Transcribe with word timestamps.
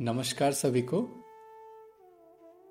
नमस्कार 0.00 0.52
सभी 0.52 0.80
को। 0.82 0.98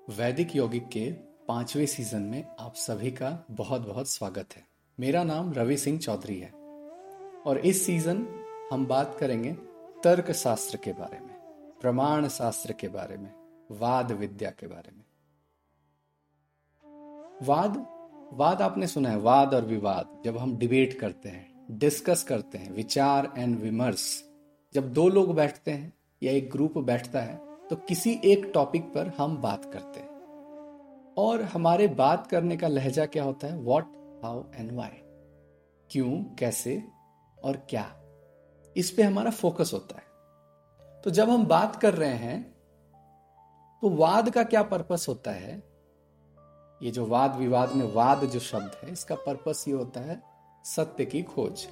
वैदिक 0.08 0.54
यौगिक 0.56 0.86
के 0.88 1.10
पाँचवें 1.48 1.86
सीज़न 1.86 2.22
में 2.22 2.44
आप 2.60 2.74
सभी 2.74 3.10
का 3.10 3.30
बहुत 3.50 3.86
बहुत 3.86 4.08
स्वागत 4.08 4.54
है। 4.56 4.62
मेरा 4.98 5.22
नाम 5.24 5.52
रवि 5.52 5.76
सिंह 5.76 5.98
चौधरी 5.98 6.38
है 6.40 6.50
और 7.46 7.60
इस 7.64 7.84
सीज़न 7.86 8.26
हम 8.72 8.86
बात 8.86 9.16
करेंगे 9.20 9.52
तर्क 10.04 10.30
शास्त्र 10.32 10.76
के 10.76 10.92
बारे 10.92 11.20
में, 11.20 11.34
प्रमाण 11.80 12.28
शास्त्र 12.28 12.72
के 12.72 12.88
बारे 12.88 13.16
में, 13.16 13.32
वाद 13.70 14.12
विद्या 14.12 14.50
के 14.50 14.66
बारे 14.66 14.96
में। 14.96 15.04
वाद 17.42 17.86
वाद 18.32 18.62
आपने 18.62 18.86
सुना 18.86 19.08
है, 19.08 19.18
वाद 19.18 19.54
और 19.54 19.64
विवाद, 19.64 20.22
जब 20.24 20.38
हम 20.38 20.56
डिबेट 20.56 20.98
करते 21.00 21.28
हैं 21.28 21.78
डिस्कस 21.78 22.22
करते 22.22 22.58
हैं, 22.58 22.72
विचार 22.72 23.32
एंड 23.38 23.58
विमर्श, 23.58 24.24
जब 24.74 24.92
दो 24.92 25.08
लोग 25.08 25.34
बैठते 25.34 25.70
हैं 25.70 25.92
या 26.22 26.32
एक 26.32 26.50
ग्रुप 26.50 26.78
बैठता 26.78 27.20
है 27.20 27.36
तो 27.70 27.76
किसी 27.78 28.20
एक 28.24 28.50
टॉपिक 28.54 28.84
पर 28.94 29.12
हम 29.18 29.36
बात 29.36 29.64
करते 29.72 30.00
हैं। 30.00 31.14
और 31.18 31.42
हमारे 31.44 31.86
बात 31.88 32.26
करने 32.26 32.56
का 32.56 32.68
लहजा 32.68 33.06
क्या 33.06 33.24
होता 33.24 33.46
है? 33.46 33.58
वॉट 33.58 34.20
हाउ 34.24 34.42
एंड 34.54 34.72
वाई 34.72 35.00
क्यों, 35.90 36.10
कैसे 36.38 36.82
और 37.38 37.56
क्या? 37.70 37.84
इस 38.76 38.90
पे 38.90 39.02
हमारा 39.02 39.30
फोकस 39.30 39.70
होता 39.74 39.96
है। 39.96 41.00
तो 41.04 41.10
जब 41.10 41.30
हम 41.30 41.46
बात 41.46 41.76
कर 41.76 41.94
रहे 41.94 42.14
हैं 42.14 42.42
तो 43.82 43.90
वाद 43.90 44.30
का 44.30 44.42
क्या 44.44 44.62
पर्पस 44.62 45.06
होता 45.08 45.30
है? 45.30 45.56
ये 46.80 46.90
जो 46.90 47.06
वाद 47.06 47.36
विवाद 47.36 47.72
में 47.72 47.92
वाद 47.94 48.24
जो 48.24 48.40
शब्द 48.40 48.72
है, 48.82 48.92
इसका 48.92 49.14
पर्पस 49.16 49.64
ये 49.68 49.74
होता 49.74 50.00
है 50.00 50.22
सत्य 50.64 51.04
की 51.04 51.22
खोज। 51.24 51.66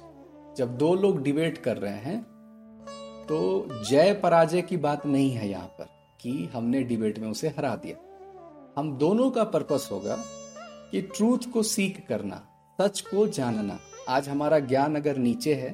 जब 0.57 0.77
दो 0.77 0.93
लोग 0.93 1.21
डिबेट 1.21 1.57
कर 1.57 1.77
रहे 1.77 1.97
हैं 1.99 2.34
तो 3.29 3.67
जय 3.83 4.13
पराजय 4.13 4.61
की 4.61 4.77
बात 4.77 5.05
नहीं 5.05 5.29
है 5.31 5.47
यहाँ 5.49 5.67
पर 5.67 5.87
कि 6.21 6.31
हमने 6.53 6.81
डिबेट 6.83 7.19
में 7.19 7.27
उसे 7.27 7.47
हरा 7.47 7.75
दिया। 7.75 7.97
हम 8.77 8.91
दोनों 8.97 9.29
का 9.31 9.43
पर्पस 9.43 9.87
होगा 9.91 10.17
कि 10.91 11.01
ट्रूथ 11.01 11.51
को 11.53 11.63
सीख 11.63 12.03
करना, 12.07 12.41
सच 12.79 13.01
को 13.01 13.25
जानना। 13.27 13.79
आज 14.09 14.29
हमारा 14.29 14.59
ज्ञान 14.59 14.95
अगर 14.95 15.17
नीचे 15.17 15.53
है 15.53 15.73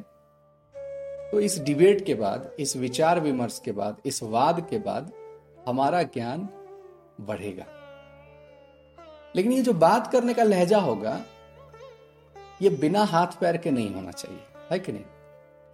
तो 1.32 1.40
इस 1.40 1.60
डिबेट 1.60 2.06
के 2.06 2.14
बाद, 2.14 2.50
इस 2.60 2.76
विचार 2.78 3.20
विमर्श 3.20 3.62
के 3.66 3.72
बाद, 3.72 3.98
इस 4.06 4.24
वाद 4.24 4.66
के 4.70 4.80
बाद 4.80 5.12
हमारा 5.68 6.02
ज्ञान 6.04 6.48
बढ़ेगा। 7.22 7.66
लेकिन 9.36 9.52
ये 9.52 9.62
जो 9.62 9.74
बात 9.74 10.12
करने 10.12 10.34
का 10.34 10.44
लहजा 10.44 10.80
होगा, 10.80 11.22
ये 12.62 12.70
बिना 12.72 13.04
हाथ 13.06 13.40
पैर 13.42 13.58
के 13.58 13.72
नहीं 13.72 13.94
होना 13.94 14.12
चाहिए, 14.12 14.40
है 14.72 14.80
कि 14.80 14.92
नहीं? 14.92 15.04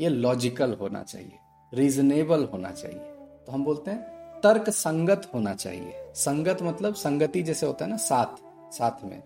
ये 0.01 0.09
लॉजिकल 0.09 0.73
होना 0.73 1.03
चाहिए। 1.03 1.37
रीजनेबल 1.73 2.43
होना 2.43 2.71
चाहिए। 2.71 2.99
तो 3.45 3.51
हम 3.51 3.63
बोलते 3.63 3.91
हैं 3.91 4.01
तर्क 4.43 4.69
संगत 4.69 5.31
होना 5.33 5.53
चाहिए। 5.53 5.93
संगत 6.15 6.57
मतलब 6.61 6.95
संगति 6.95 7.43
जैसे 7.43 7.65
होता 7.65 7.85
है 7.85 7.91
ना, 7.91 7.97
साथ 7.97 8.35
साथ 8.73 9.05
में। 9.05 9.21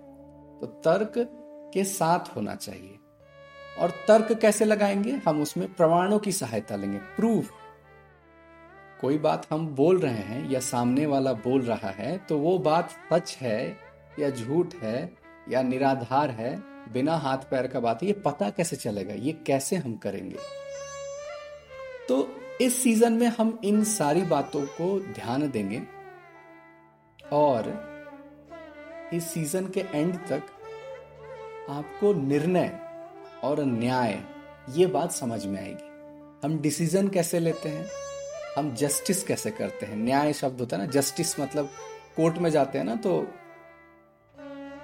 तो 0.61 0.67
तर्क 0.67 1.14
के 1.73 1.83
साथ 1.83 2.36
होना 2.36 2.56
चाहिए। 2.56 2.95
और 3.80 3.89
तर्क 3.89 4.39
कैसे 4.39 4.66
लगाएँगे? 4.66 5.11
हम 5.11 5.42
उसमें 5.42 5.73
प्रमाणों 5.73 6.20
की 6.20 6.31
सहायता 6.31 6.75
लेंगे। 6.75 6.98
प्रूफ। 6.98 7.52
कोई 9.02 9.17
बात 9.17 9.48
हम 9.52 9.67
बोल 9.67 10.00
रहे 10.00 10.14
हैं 10.14 10.50
या 10.50 10.59
सामने 10.59 11.05
वाला 11.05 11.33
बोल 11.33 11.61
रहा 11.61 11.89
है 11.89 12.17
तो 12.17 12.38
वो 12.38 12.58
बात 12.58 12.89
सच 13.14 13.38
है 13.42 13.78
या 14.20 14.30
झूठ 14.30 14.76
है 14.76 15.14
या 15.50 15.61
निराधार 15.61 16.30
है, 16.30 16.59
बिना 16.94 17.16
हाथ 17.16 17.38
पैर 17.38 17.67
का 17.67 17.80
बात 17.80 18.02
है, 18.03 18.08
ये 18.08 18.14
पता 18.14 18.50
कैसे 18.50 18.76
चलेगा? 18.76 19.14
ये 19.14 19.31
कैसे 19.31 19.76
हम 19.76 19.95
करेंगे? 19.95 20.38
तो 22.12 22.28
इस 22.62 22.81
सीज़न 22.84 23.14
में 23.14 23.28
हम 23.28 23.59
इन 23.64 23.84
सारी 23.84 24.22
बातों 24.22 24.62
को 24.67 24.88
ध्यान 25.14 25.50
देंगे 25.52 25.81
और 27.31 27.67
इस 29.14 29.30
सीज़न 29.34 29.67
के 29.67 29.80
एंड 29.80 30.16
तक 30.28 30.42
आपको 31.70 32.14
निर्णय 32.14 32.80
और 33.44 33.64
न्याय 33.64 34.20
ये 34.70 34.86
बात 34.86 35.11
समझ 35.11 35.45
में 35.45 35.60
आएगी। 35.60 36.44
हम 36.44 36.58
डिसीज़न 36.60 37.08
कैसे 37.08 37.39
लेते 37.39 37.70
हैं? 37.70 37.86
हम 38.58 38.73
जस्टिस 38.76 39.23
कैसे 39.23 39.52
करते 39.52 39.86
हैं? 39.86 39.95
न्याय 39.95 40.33
शब्द 40.33 40.60
होता 40.60 40.78
है 40.78 40.86
ना 40.86 40.92
जस्टिस 40.92 41.39
मतलब 41.39 41.70
कोर्ट 42.17 42.38
में 42.38 42.49
जाते 42.49 42.78
हैं 42.78 42.86
ना 42.86 42.95
तो 42.95 43.16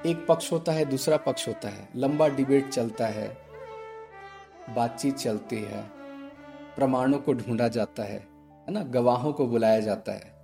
एक 0.05 0.25
पक्ष 0.29 0.51
होता 0.51 0.71
है, 0.71 0.85
दूसरा 0.85 1.17
पक्ष 1.17 1.47
होता 1.47 1.69
है। 1.69 1.87
लंबा 1.95 2.27
डिबेट 2.29 2.69
चलता 2.69 3.07
है, 3.07 3.27
बातचीत 4.69 5.15
चलती 5.15 5.61
है। 5.61 5.96
प्रमाणों 6.77 7.17
को 7.17 7.33
ढूंढा 7.33 7.67
जाता 7.67 8.03
है 8.03 8.37
है 8.67 8.73
ना? 8.73 8.83
गवाहों 8.83 9.33
को 9.33 9.47
बुलाया 9.47 9.79
जाता 9.79 10.11
है। 10.11 10.35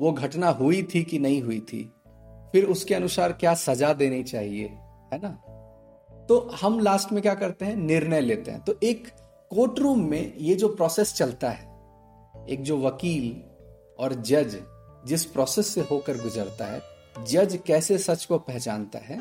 वो 0.00 0.12
घटना 0.12 0.48
हुई 0.48 0.82
थी 0.94 1.02
कि 1.02 1.18
नहीं 1.18 1.42
हुई 1.42 1.60
थी? 1.60 1.82
फिर 2.52 2.64
उसके 2.64 2.94
अनुसार 2.94 3.32
क्या 3.32 3.54
सजा 3.54 3.92
देनी 3.92 4.22
चाहिए, 4.22 4.64
है 5.12 5.18
ना? 5.22 5.28
तो 6.28 6.38
हम 6.62 6.78
लास्ट 6.80 7.12
में 7.12 7.22
क्या 7.22 7.34
करते 7.34 7.64
हैं? 7.64 7.76
निर्णय 7.76 8.20
लेते 8.20 8.50
हैं। 8.50 8.60
तो 8.60 8.74
एक 8.82 9.08
कोर्ट 9.50 9.78
रूम 9.78 10.00
में 10.00 10.36
ये 10.36 10.54
जो 10.54 10.68
प्रोसेस 10.68 11.14
चलता 11.14 11.50
है, 11.50 11.64
एक 12.48 12.62
जो 12.62 12.78
वकील 12.78 13.42
और 13.98 14.14
जज 14.14 14.60
जिस 15.06 15.24
प्रोसेस 15.24 15.66
से 15.66 15.80
होकर 15.80 16.16
गुजरता 16.16 16.64
है 16.64 16.80
जज 17.24 17.58
कैसे 17.66 17.98
सच 17.98 18.24
को 18.24 18.38
पहचानता 18.38 18.98
है, 18.98 19.20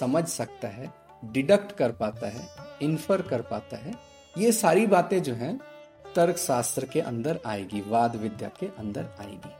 समझ 0.00 0.24
सकता 0.24 0.68
है 0.68 0.92
डिडक्ट 1.24 1.72
कर 1.72 1.92
पाता 1.92 2.28
है 2.28 2.48
इन्फर 2.82 3.22
कर 3.22 3.42
पाता 3.42 3.76
है 3.76 4.13
ये 4.38 4.52
सारी 4.52 4.86
बातें 4.86 5.22
जो 5.22 5.34
हैं 5.34 5.60
तर्क 6.16 6.36
शास्त्र 6.36 6.86
के 6.86 7.00
अंदर 7.00 7.40
आएगी 7.46 7.80
वाद 7.80 8.16
विद्या 8.16 8.48
के 8.48 8.66
अंदर 8.66 9.06
आएगी। 9.20 9.52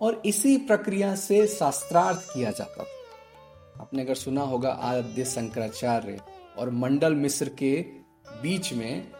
और 0.00 0.22
इसी 0.26 0.56
प्रक्रिया 0.56 1.14
से 1.14 1.46
शास्त्रार्थ 1.46 2.34
किया 2.34 2.50
जाता 2.50 2.84
था। 2.84 3.82
आपने 3.82 4.02
अगर 4.02 4.14
सुना 4.14 4.42
होगा, 4.42 4.70
आद्य 4.70 5.24
शंकराचार्य 5.24 6.20
और 6.58 6.70
मंडल 6.70 7.14
मिश्र 7.14 7.48
के 7.48 7.86
बीच 8.42 8.72
में 8.72 9.10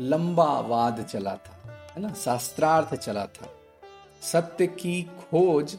लंबा 0.00 0.60
वाद 0.60 1.02
चला 1.02 1.34
था, 1.34 1.92
है 1.96 2.02
ना? 2.02 2.12
शास्त्रार्थ 2.12 2.94
चला 2.94 3.26
था। 3.26 3.50
सत्य 4.22 4.66
की 4.66 5.02
खोज 5.02 5.78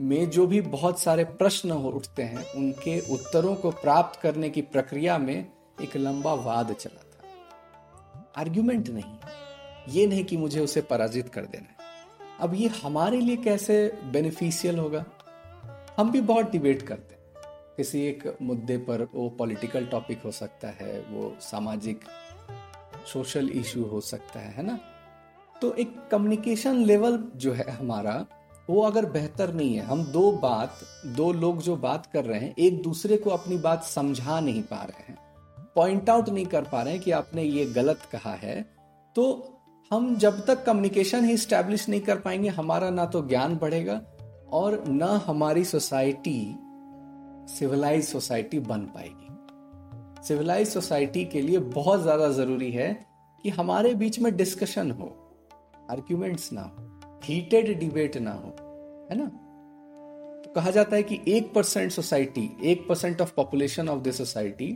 में 0.00 0.30
जो 0.30 0.46
भी 0.46 0.60
बहुत 0.60 1.00
सारे 1.00 1.24
प्रश्न 1.24 1.70
हो 1.70 1.88
उठते 1.88 2.22
हैं, 2.22 2.52
उनके 2.52 3.00
उत्तरों 3.00 3.54
को 3.54 3.70
प्राप्त 3.70 4.20
करने 4.20 4.50
की 4.50 4.62
प्रक्रिया 4.62 5.18
में 5.18 5.52
एक 5.80 5.96
लंबा 5.96 6.34
वाद 6.34 6.72
चला 6.72 7.02
था। 7.02 7.30
आर्ग्यूमेंट 8.36 8.88
नहीं। 8.88 9.16
ये 9.88 10.06
नहीं 10.06 10.24
कि 10.24 10.36
मुझे 10.36 10.60
उसे 10.60 10.80
पराजित 10.80 11.28
कर 11.28 11.46
देना 11.46 11.84
है। 11.84 11.90
अब 12.40 12.54
ये 12.54 12.68
हमारे 12.68 13.20
लिए 13.20 13.36
कैसे 13.36 13.98
बेनिफिशियल 14.04 14.78
होगा? 14.78 15.04
हम 15.96 16.10
भी 16.10 16.20
बहुत 16.20 16.50
डिबेट 16.50 16.82
करते 16.82 17.14
हैं। 17.14 17.20
किसी 17.76 18.02
एक 18.02 18.36
मुद्दे 18.42 18.78
पर 18.78 19.08
वो 19.14 19.30
पॉलिटिकल 19.30 19.86
टॉपिक 19.86 20.22
हो 20.22 20.30
सकता 20.30 20.68
है, 20.68 21.00
वो 21.00 21.36
सामाजिक 21.40 22.00
सोशल 23.12 23.48
इशू 23.48 23.84
हो 23.84 24.00
सकता 24.00 24.40
है 24.40 24.52
है 24.52 24.62
ना? 24.62 24.78
तो 25.62 25.74
एक 25.74 26.08
कम्युनिकेशन 26.10 26.84
लेवल 26.84 27.24
जो 27.36 27.52
है 27.52 27.70
हमारा, 27.70 28.26
वो 28.70 28.82
अगर 28.82 29.06
बेहतर 29.06 29.54
नहीं 29.54 29.74
है, 29.74 29.82
हम 29.82 30.04
दो 30.04 30.32
बात, 30.32 30.78
दो 31.06 31.32
लोग 31.32 31.58
जो 31.58 31.76
बात 31.76 32.06
कर 32.06 32.24
रहे 32.24 32.40
हैं, 32.40 32.54
एक 32.58 32.82
दूसरे 32.82 33.16
को 33.16 33.30
अपनी 33.30 33.56
बात 33.56 33.84
समझा 33.84 34.40
नहीं 34.40 34.62
पा 34.62 34.82
रहे 34.82 35.12
हैं 35.12 35.29
पॉइंट 35.76 36.10
आउट 36.10 36.28
नहीं 36.28 36.46
कर 36.46 36.62
पा 36.62 36.82
रहे 36.82 36.92
हैं 36.92 37.02
कि 37.02 37.10
आपने 37.10 37.42
ये 37.42 37.64
गलत 37.66 38.08
कहा 38.12 38.34
है 38.34 38.60
तो 39.16 39.24
हम 39.90 40.14
जब 40.16 40.44
तक 40.46 40.64
कम्युनिकेशन 40.64 41.24
ही 41.24 41.36
स्टैब्लिश 41.36 41.88
नहीं 41.88 42.00
कर 42.00 42.18
पाएँगे, 42.18 42.48
हमारा 42.48 42.90
ना 42.90 43.04
तो 43.06 43.26
ज्ञान 43.28 43.56
बढ़ेगा 43.56 44.00
और 44.52 44.84
ना 44.88 45.06
हमारी 45.26 45.64
सोसाइटी 45.64 46.56
सिविलाइज 47.48 48.04
सोसाइटी 48.04 48.58
बन 48.60 48.80
पाएगी। 48.94 50.26
सिविलाइज 50.26 50.68
सोसाइटी 50.68 51.24
के 51.24 51.40
लिए 51.42 51.58
बहुत 51.58 52.02
ज़्यादा 52.02 52.28
ज़रूरी 52.28 52.70
है 52.72 52.92
कि 53.44 53.50
हमारे 53.50 53.94
बीच 53.94 54.18
में 54.18 54.34
डिस्कशन 54.36 54.90
हो 54.90 55.06
आर्ग्यूमेंट्स 55.90 56.52
ना 56.52 56.62
हो 56.62 57.20
हीटेड 57.24 57.78
डिबेट 57.80 58.16
ना 58.16 58.32
हो, 58.32 58.56
है 59.10 59.18
ना? 59.18 59.24
तो 60.44 60.52
कहा 60.52 60.70
जाता 60.70 60.96
है 60.96 61.02
कि 61.02 61.20
एक 61.28 61.52
परसेंट 61.54 61.90
सोसाइटी 61.92 62.48
एक 62.64 62.86
percent 62.88 63.20
of 63.20 63.34
population 63.36 63.88
of 63.88 64.02
the 64.02 64.12
society 64.12 64.72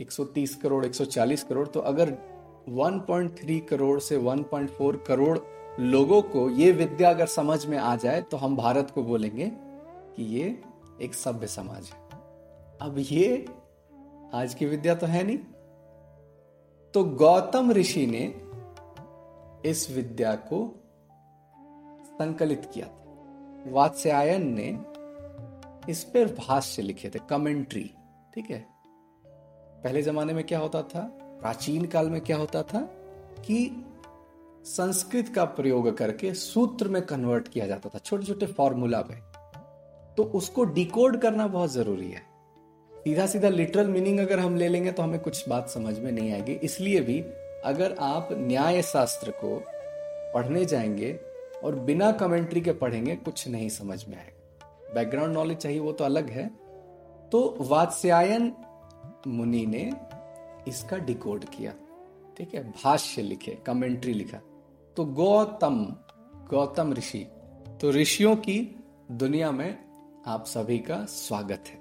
130 0.00 0.54
crore 0.54 0.86
140 0.86 1.42
crore 1.42 1.68
तो 1.68 1.80
अगर 1.80 2.10
1.3 2.68 3.60
करोड़ 3.68 4.00
से 4.00 4.18
1.4 4.18 4.98
करोड़ 5.06 5.38
लोगों 5.80 6.22
को 6.22 6.50
ये 6.50 6.72
विद्या 6.72 7.10
अगर 7.10 7.26
समझ 7.26 7.66
में 7.66 7.78
आ 7.78 7.96
जाए 7.96 8.22
तो 8.22 8.36
हम 8.36 8.56
भारत 8.56 8.90
को 8.90 9.02
बोलेंगे 9.02 9.52
कि 10.16 10.24
ये 10.24 10.62
एक 11.02 11.14
सभ्य 11.14 11.46
समाज 11.46 11.90
है। 11.90 12.00
अब 12.82 12.94
ये 12.98 13.46
आज 14.34 14.54
की 14.54 14.66
विद्या 14.66 14.94
तो 14.94 15.06
है 15.06 15.22
नहीं। 15.24 15.38
तो 16.94 17.04
गौतम 17.04 17.72
ऋषि 17.72 18.06
ने 18.06 18.34
इस 19.70 19.90
विद्या 19.90 20.34
को 20.34 20.74
संकलित 22.06 22.70
किया 22.74 22.86
था। 22.86 23.64
वात्स्यायन 23.66 24.46
ने 24.60 24.78
इस 25.92 26.04
पर 26.04 26.34
भाष्य 26.38 26.82
लिखे 26.82 27.10
थे, 27.10 27.18
कमेंट्री, 27.30 27.94
ठीक 28.34 28.50
है? 28.50 28.71
पहले 29.84 30.02
जमाने 30.02 30.32
में 30.32 30.44
क्या 30.44 30.58
होता 30.58 30.82
था? 30.82 31.00
प्राचीन 31.40 31.84
काल 31.84 32.10
में 32.10 32.20
क्या 32.20 32.36
होता 32.36 32.62
था? 32.62 32.80
कि 33.38 33.84
संस्कृत 34.64 35.28
का 35.28 35.44
प्रयोग 35.44 35.96
करके 35.96 36.34
सूत्र 36.34 36.88
में 36.88 37.02
कन्वर्ट 37.02 37.48
किया 37.48 37.66
जाता 37.66 37.88
था 37.88 37.98
छोटे 37.98 38.24
छोटे 38.24 38.46
फॉर्मूला 38.46 39.00
पे 39.02 39.14
तो 40.16 40.24
उसको 40.24 40.64
डिकोड 40.64 41.16
करना 41.16 41.46
बहुत 41.46 41.72
ज़रूरी 41.72 42.10
है। 42.10 42.22
सीधा 42.92 43.26
सीधा 43.26 43.48
लिटरल 43.48 43.86
मीनिंग 43.86 44.18
अगर 44.18 44.38
हम 44.38 44.56
ले 44.56 44.68
लेंगे 44.68 44.92
तो 44.92 45.02
हमें 45.02 45.20
कुछ 45.20 45.48
बात 45.48 45.68
समझ 45.68 45.98
में 45.98 46.12
नहीं 46.12 46.32
आएगी। 46.32 46.52
इसलिए 46.52 47.00
भी 47.00 47.20
अगर 47.64 47.96
आप 48.00 48.28
न्याय 48.32 48.82
शास्त्र 48.82 49.30
को 49.30 49.62
पढ़ने 50.34 50.64
जाएँगे 50.64 51.18
और 51.64 51.74
बिना 51.74 52.12
कमेंट्री 52.12 52.60
के 52.60 52.72
पढ़ेंगे, 52.72 53.16
कुछ 53.16 53.48
नहीं 53.48 53.68
समझ 53.68 54.04
में 54.08 54.16
आएगा। 54.16 54.92
बैकग्राउंड 54.94 55.32
नॉलेज 55.32 55.58
चाहिए, 55.58 55.78
वो 55.78 55.92
तो 55.92 56.04
अलग 56.04 56.30
है। 56.30 56.46
तो 57.32 57.56
वात्स्यायन 57.60 58.52
मुनि 59.26 59.64
ने 59.66 59.90
इसका 60.68 60.96
डिकोड 60.96 61.44
किया। 61.44 61.72
ठीक 62.36 62.54
है? 62.54 62.62
भाष्य 62.72 63.22
लिखे 63.22 63.52
कमेंट्री 63.66 64.12
लिखा। 64.14 64.38
तो 64.96 65.04
गौतम 65.04 65.84
गौतम 66.50 66.92
ऋषि 66.92 67.26
तो 67.80 67.90
ऋषियों 67.90 68.36
की 68.36 68.58
दुनिया 69.10 69.50
में 69.50 69.78
आप 70.26 70.44
सभी 70.44 70.78
का 70.78 71.04
स्वागत 71.04 71.64
है। 71.68 71.80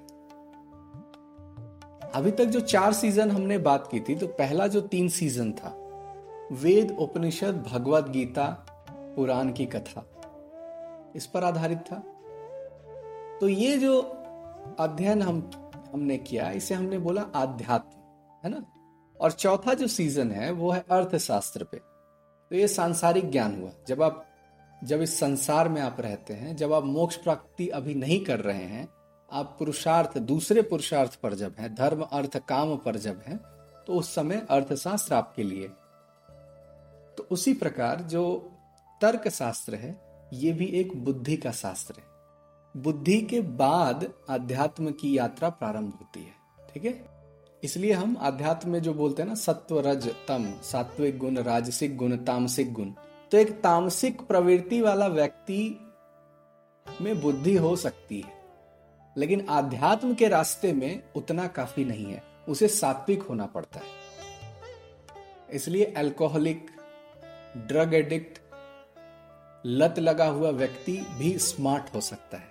अभी 2.11 2.31
तक 2.31 2.45
जो 2.45 2.59
चार 2.59 2.93
सीज़न 2.93 3.31
हमने 3.31 3.57
बात 3.57 3.87
की 3.91 3.99
थी 3.99 4.15
तो 4.15 4.27
पहला 4.27 4.67
जो 4.67 4.81
तीन 4.81 5.07
सीज़न 5.09 5.51
था, 5.51 5.69
वेद, 6.51 6.95
उपनिषद 6.99 7.61
भगवत 7.63 8.09
गीता, 8.09 8.45
पुराण 8.89 9.51
की 9.51 9.65
कथा, 9.65 10.05
इस 11.15 11.25
पर 11.25 11.43
आधारित 11.43 11.79
था। 11.79 12.03
तो 13.41 13.47
ये 13.47 13.77
जो 13.77 14.01
अध्ययन 14.79 15.21
हम 15.21 15.41
हमने 15.93 16.17
किया, 16.17 16.51
इसे 16.51 16.75
हमने 16.75 16.97
बोला 16.97 17.21
आध्यात्म, 17.21 17.99
है 18.45 18.49
ना? 18.49 18.65
और 19.21 19.31
चौथा 19.31 19.73
जो 19.73 19.87
सीज़न 19.87 20.31
है, 20.31 20.51
वो 20.51 20.71
है 20.71 20.85
अर्थशास्त्र 20.91 21.63
पे। 21.63 21.77
तो 22.49 22.55
ये 22.55 22.67
सांसारिक 22.67 23.31
ज्ञान 23.31 23.61
हुआ। 23.61 23.71
जब 23.87 24.01
आप, 24.03 24.25
जब 24.83 25.01
इस 25.01 25.19
संसार 25.19 25.69
में 25.69 25.81
आप 25.81 25.97
रहते 25.99 26.33
हैं, 26.33 26.55
जब 26.55 26.73
आप 26.73 26.83
मोक्ष 26.83 27.15
प्राप्ति 27.15 27.67
अभी 27.69 27.95
नहीं 27.95 28.25
कर 28.25 28.39
रहे 28.39 28.63
हैं, 28.63 28.87
आप 29.31 29.55
पुरुषार्थ, 29.59 30.17
दूसरे 30.17 30.61
पुरुषार्थ 30.61 31.15
पर 31.15 31.33
जब 31.33 31.55
है, 31.59 31.75
धर्म, 31.75 32.01
अर्थ, 32.01 32.37
काम 32.37 32.75
पर 32.77 32.95
जब 32.97 33.21
है 33.27 33.39
तो 33.87 33.93
उस 33.93 34.15
समय 34.15 34.47
अर्थशास्त्र 34.49 35.13
आपके 35.13 35.43
लिए। 35.43 35.67
तो 37.17 37.27
उसी 37.31 37.53
प्रकार 37.53 38.01
जो 38.01 38.51
तर्क 39.01 39.27
शास्त्र 39.27 39.75
है, 39.75 40.01
ये 40.33 40.51
भी 40.51 40.65
एक 40.65 41.03
बुद्धि 41.05 41.37
का 41.37 41.51
शास्त्र 41.51 41.93
है। 41.97 42.10
बुद्धि 42.77 43.21
के 43.21 43.41
बाद 43.41 44.13
अध्यात्म 44.29 44.91
की 44.91 45.17
यात्रा 45.17 45.49
प्रारंभ 45.49 45.93
होती 45.93 46.19
है। 46.19 46.33
ठीक 46.73 46.85
है? 46.85 47.05
इसलिए 47.63 47.93
हम 47.93 48.15
अध्यात्म 48.15 48.69
में 48.69 48.81
जो 48.81 48.93
बोलते 48.93 49.21
हैं 49.21 49.29
ना, 49.29 49.35
सत्व 49.35 49.79
रज 49.79 50.15
तम, 50.27 50.53
सात्विक 50.63 51.17
गुण, 51.17 51.35
राजसिक 51.35 51.97
गुण, 51.97 52.17
तामसिक 52.17 52.73
गुण। 52.73 52.91
तो 53.31 53.37
एक 53.37 53.51
तामसिक 53.51 54.21
प्रवृत्ति 54.21 54.81
वाला 54.81 55.07
व्यक्ति 55.07 55.93
में 57.01 57.21
बुद्धि 57.21 57.57
हो 57.57 57.75
सकती 57.75 58.21
है। 58.21 58.41
लेकिन 59.17 59.47
आध्यात्म 59.49 60.13
के 60.13 60.27
रास्ते 60.27 60.73
में 60.73 61.03
उतना 61.15 61.47
काफ़ी 61.47 61.85
नहीं 61.85 62.05
है। 62.05 62.23
उसे 62.49 62.67
सात्विक 62.67 63.23
होना 63.23 63.45
पड़ता 63.45 63.79
है। 63.79 63.85
इसलिए 65.51 65.93
अल्कोहलिक 65.97 66.67
ड्रग 67.57 67.93
एडिक्ट 67.93 68.41
लत 69.65 69.99
लगा 69.99 70.25
हुआ 70.25 70.49
व्यक्ति 70.49 71.05
भी 71.17 71.37
स्मार्ट 71.37 71.95
हो 71.95 72.01
सकता 72.01 72.37
है। 72.37 72.50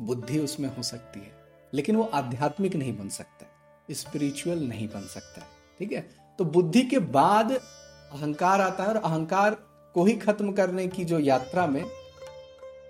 बुद्धि 0.00 0.38
उसमें 0.38 0.68
हो 0.76 0.82
सकती 0.82 1.20
है, 1.20 1.32
लेकिन 1.72 1.96
वो 1.96 2.04
आध्यात्मिक 2.04 2.76
नहीं 2.76 2.96
बन 2.98 3.08
सकता 3.08 3.46
स्पिरिचुअल 3.90 4.58
नहीं 4.58 4.88
बन 4.88 5.06
सकता, 5.06 5.42
ठीक 5.80 5.92
है? 5.92 6.00
तो 6.38 6.44
बुद्धि 6.44 6.82
के 6.82 6.98
बाद 6.98 7.52
अहंकार 7.52 8.60
आता 8.60 8.82
है 8.82 8.88
और 8.88 8.96
अहंकार 8.96 9.54
को 9.94 10.04
ही 10.04 10.12
खत्म 10.12 10.52
करने 10.52 10.86
की 10.88 11.04
जो 11.04 11.18
यात्रा 11.18 11.66
में 11.66 11.82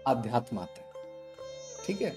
अध्यात्म 0.06 0.58
आता 0.58 0.80
है, 0.80 0.92
ठीक 1.86 2.02
है? 2.02 2.12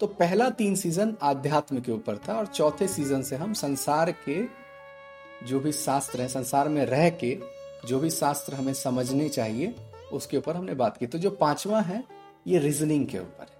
तो 0.00 0.06
पहला 0.06 0.48
तीन 0.50 0.74
सीज़न 0.74 1.16
आध्यात्म 1.22 1.80
के 1.80 1.92
ऊपर 1.92 2.16
था 2.18 2.34
और 2.34 2.46
चौथे 2.46 2.88
सीज़न 2.88 3.22
से 3.22 3.36
हम 3.36 3.52
संसार 3.52 4.10
के 4.28 4.42
जो 5.46 5.60
भी 5.60 5.72
शास्त्र 5.72 6.20
है, 6.20 6.28
संसार 6.28 6.68
में 6.68 6.84
रह 6.86 7.08
के 7.10 7.38
जो 7.86 7.98
भी 8.00 8.10
शास्त्र 8.10 8.54
हमें 8.54 8.72
समझने 8.74 9.28
चाहिए, 9.28 9.74
उसके 10.12 10.36
ऊपर 10.36 10.56
हमने 10.56 10.74
बात 10.74 10.96
की। 10.96 11.06
तो 11.06 11.18
जो 11.18 11.30
पांचवा 11.30 11.80
है, 11.80 12.04
ये 12.46 12.58
रीजनिंग 12.58 13.06
के 13.06 13.18
ऊपर 13.18 13.42
है। 13.42 13.57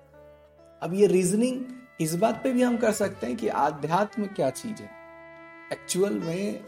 अब 0.82 0.94
ये 0.94 1.06
रीजनिंग 1.06 1.64
इस 2.00 2.14
बात 2.14 2.42
पे 2.42 2.52
भी 2.52 2.62
हम 2.62 2.76
कर 2.76 2.92
सकते 2.92 3.26
हैं 3.26 3.36
कि 3.36 3.48
आध्यात्म 3.48 4.26
क्या 4.26 4.50
चीज़ 4.50 4.82
है? 4.82 4.90
एक्चुअल 5.72 6.12
में 6.12 6.60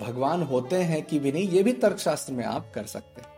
भगवान 0.00 0.42
होते 0.42 0.76
हैं 0.76 1.02
कि 1.02 1.18
भी 1.18 1.32
नहीं, 1.32 1.48
ये 1.48 1.62
भी 1.62 1.72
तर्कशास्त्र 1.72 2.32
में 2.32 2.44
आप 2.44 2.72
कर 2.74 2.84
सकते 2.84 3.20
हैं। 3.20 3.28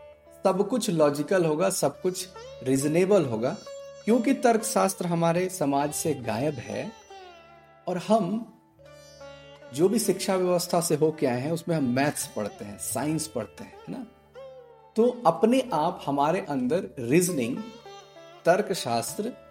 सब 0.43 0.69
कुछ 0.69 0.89
लॉजिकल 0.89 1.45
होगा, 1.45 1.69
सब 1.69 2.01
कुछ 2.01 2.27
रीजनेबल 2.63 3.25
होगा, 3.25 3.57
क्योंकि 4.05 4.33
तर्कशास्त्र 4.33 5.05
हमारे 5.05 5.49
समाज 5.49 5.93
से 5.93 6.13
गायब 6.13 6.53
है 6.53 6.91
और 7.87 7.97
हम 7.97 8.53
जो 9.73 9.89
भी 9.89 9.99
शिक्षा 9.99 10.35
व्यवस्था 10.35 10.81
से 10.81 10.95
होके 10.95 11.25
आए 11.25 11.41
हैं, 11.41 11.51
उसमें 11.51 11.75
हम 11.75 11.83
मैथ्स 11.83 12.27
पढ़ते 12.27 12.65
हैं 12.65 12.77
साइंस 12.77 13.27
पढ़ते 13.27 13.63
हैं, 13.63 13.73
है 13.73 13.85
ना? 13.89 14.05
तो 14.95 15.23
अपने 15.25 15.69
आप 15.73 16.03
हमारे 16.05 16.45
अंदर 16.49 16.89
रीजनिंग 16.99 17.57
तर्क 18.45 18.73
शास्त्र 18.73 19.48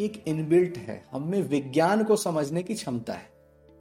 एक 0.00 0.24
इनबिल्ट 0.26 0.76
है। 0.76 1.04
हमें 1.12 1.42
विज्ञान 1.42 2.04
को 2.04 2.16
समझने 2.16 2.62
की 2.62 2.74
क्षमता 2.74 3.12
है। 3.12 3.30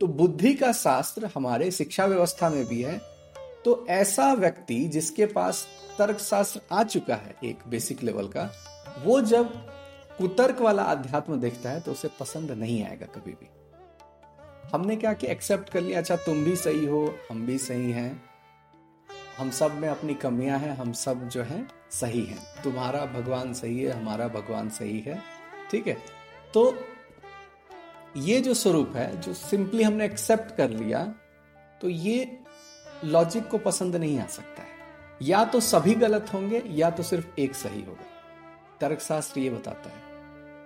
तो 0.01 0.07
बुद्धि 0.07 0.53
का 0.53 0.71
शास्त्र 0.71 1.29
हमारे 1.35 1.71
शिक्षा 1.71 2.05
व्यवस्था 2.05 2.49
में 2.49 2.65
भी 2.65 2.81
है। 2.81 3.01
तो 3.65 3.85
ऐसा 3.89 4.33
व्यक्ति 4.33 4.79
जिसके 4.85 5.25
पास 5.25 5.67
तर्क 5.97 6.19
शास्त्र 6.19 6.61
आ 6.71 6.83
चुका 6.83 7.15
है, 7.15 7.35
एक 7.43 7.59
बेसिक 7.67 8.03
लेवल 8.03 8.27
का, 8.27 8.51
वो 9.05 9.21
जब 9.21 9.53
कुतर्क 10.17 10.61
वाला 10.61 10.83
अध्यात्म 10.83 11.39
देखता 11.39 11.69
है 11.69 11.79
तो 11.79 11.91
उसे 11.91 12.09
पसंद 12.19 12.51
नहीं 12.51 12.83
आएगा 12.83 13.05
कभी 13.05 13.31
भी। 13.31 13.49
हमने 14.73 14.95
क्या 14.95 15.13
कि 15.13 15.27
एक्सेप्ट 15.27 15.69
कर 15.69 15.81
लिया 15.81 15.99
अच्छा 15.99 16.15
तुम 16.15 16.43
भी 16.43 16.55
सही 16.55 16.85
हो, 16.85 17.15
हम 17.31 17.45
भी 17.45 17.57
सही 17.57 17.91
हैं। 17.91 18.23
हम 19.37 19.49
सब 19.49 19.73
में 19.73 19.89
अपनी 19.89 20.13
कमियाँ 20.13 20.59
हैं, 20.59 20.77
हम 20.77 20.91
सब 20.93 21.29
जो 21.29 21.43
है, 21.43 21.67
सही 21.91 22.25
हैं। 22.25 22.63
तुम्हारा 22.63 23.05
भगवान 23.05 23.53
सही 23.53 23.79
है, 23.79 23.91
हमारा 23.91 24.27
भगवान 24.27 24.69
सही 24.69 24.99
है। 24.99 25.34
ठीक 25.71 25.87
है? 25.87 25.97
तो 26.53 26.77
ये 28.17 28.39
जो 28.41 28.53
स्वरूप 28.53 28.95
है, 28.95 29.21
जो 29.21 29.33
सिंपली 29.33 29.83
हमने 29.83 30.05
एक्सेप्ट 30.05 30.55
कर 30.55 30.69
लिया 30.69 31.03
तो 31.81 31.89
ये 31.89 32.39
लॉजिक 33.05 33.47
को 33.47 33.57
पसंद 33.57 33.95
नहीं 33.95 34.19
आ 34.19 34.25
सकता 34.25 34.61
है। 34.61 34.67
या 35.21 35.43
तो 35.45 35.59
सभी 35.59 35.93
गलत 35.93 36.33
होंगे, 36.33 36.63
या 36.67 36.89
तो 36.89 37.03
सिर्फ़ 37.03 37.39
एक 37.39 37.55
सही 37.55 37.81
होगा। 37.81 38.05
तर्कशास्त्र 38.81 39.39
ये 39.39 39.49
बताता 39.49 39.89
है 39.89 40.05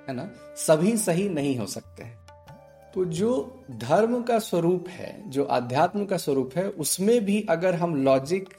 है 0.07 0.15
ना? 0.15 0.29
सभी 0.55 0.97
सही 0.97 1.29
नहीं 1.29 1.57
हो 1.57 1.65
सकते 1.65 2.03
हैं। 2.03 2.17
तो 2.93 3.05
जो 3.05 3.63
धर्म 3.71 4.21
का 4.23 4.39
स्वरूप 4.39 4.87
है, 4.89 5.29
जो 5.29 5.43
आध्यात्म 5.45 6.05
का 6.05 6.17
स्वरूप 6.17 6.51
है, 6.55 6.69
उसमें 6.69 7.25
भी 7.25 7.45
अगर 7.49 7.75
हम 7.75 8.03
लॉजिक 8.03 8.49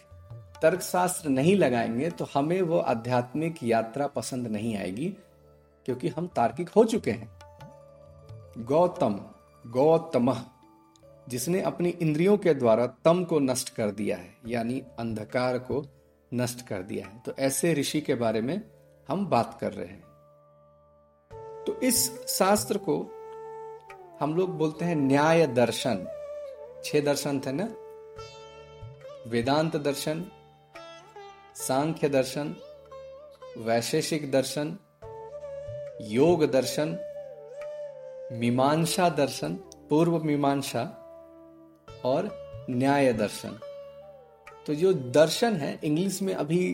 तर्कशास्त्र 0.63 1.29
नहीं 1.29 1.57
लगाएँगे 1.57 2.11
तो 2.11 2.27
हमें 2.35 2.63
वो 2.63 2.79
आध्यात्मिक 2.79 3.55
यात्रा 3.63 4.07
पसंद 4.07 4.47
नहीं 4.47 4.77
आएगी। 4.77 5.15
क्योंकि 5.91 6.09
हम 6.09 6.27
तार्किक 6.27 6.69
हो 6.69 6.85
चुके 6.85 7.11
हैं। 7.11 7.39
गौतम 8.59 9.21
गौतम, 9.67 10.37
जिसने 11.29 11.63
अपनी 11.63 11.89
इंद्रियों 11.89 12.39
के 12.39 12.55
द्वारा 12.55 12.87
तम 12.87 13.25
को 13.25 13.39
नष्ट 13.39 13.69
कर 13.75 13.91
दिया 13.91 14.17
है, 14.17 14.37
यानी 14.47 14.83
अंधकार 14.99 15.59
को 15.59 15.87
नष्ट 16.35 16.67
कर 16.67 16.83
दिया 16.83 17.07
है। 17.07 17.23
तो 17.27 17.33
ऐसे 17.39 17.75
ऋषि 17.75 18.01
के 18.01 18.15
बारे 18.15 18.41
में 18.41 18.63
हम 19.09 19.27
बात 19.27 19.59
कर 19.61 19.73
रहे 19.73 19.87
हैं। 19.87 20.03
तो 21.65 21.81
इस 21.81 22.27
शास्त्र 22.27 22.79
को 22.79 22.97
हम 24.21 24.35
लोग 24.35 24.59
बोलते 24.59 24.85
हैं 24.85 24.97
न्याय 24.97 25.47
दर्शन। 25.47 26.07
छह 26.85 27.01
दर्शन 27.01 27.41
थे 27.41 27.53
ना? 27.53 27.69
वेदांत 29.27 29.77
दर्शन, 29.77 30.25
सांख्य 31.55 32.09
दर्शन, 32.09 32.57
वैशेषिक 33.59 34.31
दर्शन 34.31 34.79
योग 36.09 36.45
दर्शन, 36.51 36.99
मीमांसा 38.33 39.09
दर्शन, 39.09 39.55
पूर्व 39.91 40.19
मीमांसा 40.19 40.83
और 42.05 42.31
न्याय 42.71 43.13
दर्शन। 43.13 43.59
तो 44.67 44.75
जो 44.75 44.93
दर्शन 44.93 45.53
है, 45.53 45.81
इंग्लिश 45.85 46.23
में 46.23 46.35
अभी 46.35 46.73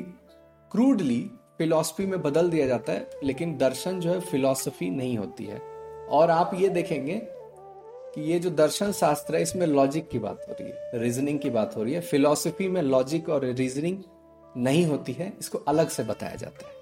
क्रूडली 0.73 1.31
फिलॉसफी 1.59 2.07
में 2.07 2.23
बदल 2.23 2.51
दिया 2.51 2.67
जाता 2.67 2.93
है, 2.93 3.11
लेकिन 3.25 3.57
दर्शन 3.59 4.01
जो 4.01 4.11
है 4.11 4.21
फिलॉसफी 4.21 4.91
नहीं 4.91 5.19
होती 5.19 5.45
है। 5.45 5.59
और 6.07 6.31
आप 6.31 6.51
ये 6.55 6.69
देखेंगे 6.69 7.21
कि 7.25 8.33
ये 8.33 8.39
जो 8.39 8.51
दर्शन 8.51 8.93
शास्त्र 8.93 9.37
है, 9.37 9.43
इसमें 9.43 9.67
लॉजिक 9.67 10.09
की 10.09 10.19
बात 10.19 10.47
हो 10.49 10.57
रही 10.61 10.71
है 10.71 10.91
रीजनिंग 10.95 11.39
की 11.39 11.51
बात 11.51 11.77
हो 11.77 11.83
रही 11.83 11.95
है। 11.95 12.01
फिलॉसफी 12.01 12.69
में 12.69 12.83
लॉजिक 12.83 13.29
और 13.29 13.45
रीजनिंग 13.45 14.03
नहीं 14.57 14.87
होती 14.87 15.13
है, 15.13 15.33
इसको 15.41 15.59
अलग 15.59 15.89
से 15.89 16.05
बताया 16.05 16.35
जाता 16.35 16.67
है। 16.67 16.76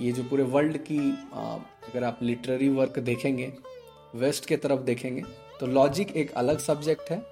ये 0.00 0.12
जो 0.12 0.22
पूरे 0.22 0.42
वर्ल्ड 0.42 0.76
की 0.80 0.98
अगर 1.84 2.04
आप 2.04 2.18
लिटरेरी 2.22 2.68
वर्क 2.68 2.98
देखेंगे 3.00 3.52
वेस्ट 4.14 4.46
के 4.46 4.56
तरफ़ 4.56 4.80
देखेंगे 4.80 5.22
तो 5.60 5.66
लॉजिक 5.66 6.16
एक 6.16 6.32
अलग 6.34 6.58
सब्जेक्ट 6.58 7.10
है 7.10 7.22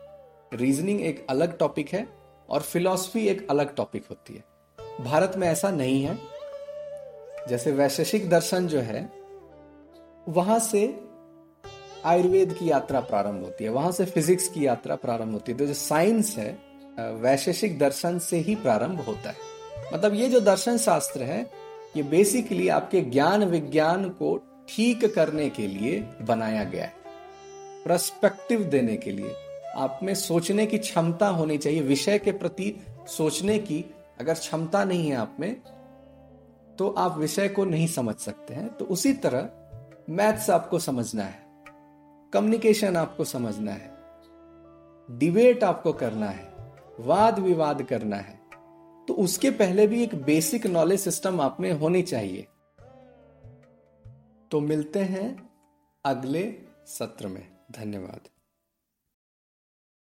रीजनिंग 0.52 1.00
एक 1.00 1.26
अलग 1.30 1.56
टॉपिक 1.58 1.88
है, 1.88 2.06
और 2.48 2.60
फिलॉसफी 2.62 3.26
एक 3.28 3.46
अलग 3.50 3.74
टॉपिक 3.76 4.04
होती 4.10 4.34
है। 4.34 5.04
भारत 5.04 5.32
में 5.36 5.46
ऐसा 5.48 5.70
नहीं 5.70 6.02
है। 6.02 6.18
जैसे 7.48 7.72
वैशेषिक 7.72 8.28
दर्शन 8.30 8.66
जो 8.66 8.80
है, 8.80 9.00
वहाँ 10.28 10.58
से 10.60 10.82
आयुर्वेद 12.04 12.52
की 12.52 12.70
यात्रा 12.70 13.00
प्रारंभ 13.00 13.44
होती 13.44 13.64
है, 13.64 13.70
वहाँ 13.70 13.92
से 13.92 14.04
फिजिक्स 14.04 14.48
की 14.48 14.66
यात्रा 14.66 14.94
प्रारंभ 14.96 15.32
होती 15.32 15.52
है। 15.52 15.58
तो 15.58 15.66
जो 15.66 15.74
साइंस 15.74 16.36
है 16.38 16.50
वैशेषिक 17.22 17.78
दर्शन 17.78 18.18
से 18.18 18.38
ही 18.38 18.54
प्रारंभ 18.56 19.00
होता 19.00 19.30
है। 19.30 19.36
मतलब 19.94 20.14
ये 20.14 20.28
जो 20.28 20.40
दर्शन 20.42 20.78
शास्त्र 20.78 21.22
है 21.22 21.42
ये 21.96 22.02
बेसिकली 22.02 22.68
आपके 22.68 23.00
ज्ञान 23.00 23.44
विज्ञान 23.44 24.08
को 24.08 24.36
ठीक 24.68 25.14
करने 25.14 25.50
के 25.50 25.66
लिए 25.66 26.08
बनाया 26.22 26.64
गया 26.64 26.84
है। 26.84 26.92
प्रस्पेक्टिव 27.84 28.62
देने 28.62 28.96
के 28.96 29.10
लिए। 29.10 29.34
आप 29.76 30.00
में 30.02 30.14
सोचने 30.14 30.66
की 30.66 30.78
क्षमता 30.78 31.28
होनी 31.28 31.58
चाहिए। 31.58 31.82
विषय 31.82 32.18
के 32.18 32.32
प्रति 32.32 32.76
सोचने 33.08 33.58
की 33.58 33.84
अगर 34.20 34.34
क्षमता 34.34 34.84
नहीं 34.84 35.10
है 35.10 35.16
आप 35.16 35.36
में 35.40 35.60
तो 36.78 36.90
आप 36.90 37.18
विषय 37.18 37.48
को 37.48 37.64
नहीं 37.64 37.86
समझ 37.86 38.14
सकते 38.14 38.54
हैं। 38.54 38.68
तो 38.68 38.84
उसी 38.84 39.12
तरह 39.12 39.50
मैथ्स 40.10 40.50
आपको 40.50 40.78
समझना 40.78 41.22
है। 41.22 41.46
कम्युनिकेशन 42.32 42.96
आपको 42.96 43.24
समझना 43.24 43.72
है। 43.72 43.92
डिबेट 45.18 45.64
आपको 45.64 45.92
करना 45.92 46.26
है। 46.26 46.48
वाद 47.00 47.38
विवाद 47.38 47.82
करना 47.82 48.16
है। 48.16 48.41
तो 49.12 49.16
उसके 49.16 49.50
पहले 49.50 49.86
भी 49.86 50.02
एक 50.02 50.14
बेसिक 50.14 50.66
नॉलेज 50.66 51.00
सिस्टम 51.00 51.40
आप 51.40 51.56
में 51.60 51.72
होनी 51.72 52.02
चाहिए। 52.02 52.46
तो 54.50 54.60
मिलते 54.60 54.98
हैं 54.98 55.50
अगले 56.04 56.54
सत्र 56.86 57.28
में। 57.28 57.48
धन्यवाद। 57.72 58.20